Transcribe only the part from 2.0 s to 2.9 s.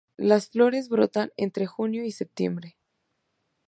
y septiembre.